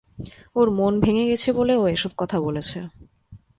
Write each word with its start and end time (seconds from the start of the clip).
ওর 0.55 0.67
মন 0.69 0.93
ভেঙে 0.99 1.25
গেছে 1.27 1.49
বলে 1.53 1.73
ও 1.77 1.83
এসব 1.87 2.11
কথা 2.17 2.37
বলেছে। 2.39 2.77